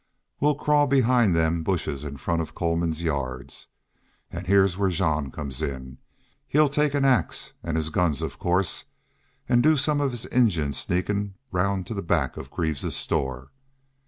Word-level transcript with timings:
We'll 0.39 0.55
crawl 0.55 0.87
behind 0.87 1.35
them 1.35 1.61
bushes 1.61 2.03
in 2.03 2.17
front 2.17 2.41
of 2.41 2.55
Coleman's 2.55 3.03
yard. 3.03 3.53
An' 4.31 4.45
heah's 4.45 4.75
where 4.75 4.89
Jean 4.89 5.29
comes 5.29 5.61
in. 5.61 5.99
He'll 6.47 6.69
take 6.69 6.95
an 6.95 7.05
ax, 7.05 7.53
an' 7.61 7.75
his 7.75 7.91
guns, 7.91 8.23
of 8.23 8.39
course, 8.39 8.85
an' 9.47 9.61
do 9.61 9.77
some 9.77 10.01
of 10.01 10.09
his 10.09 10.25
Injun 10.25 10.73
sneakin' 10.73 11.35
round 11.51 11.85
to 11.85 11.93
the 11.93 12.01
back 12.01 12.35
of 12.35 12.49
Greaves's 12.49 12.95
store.... 12.95 13.51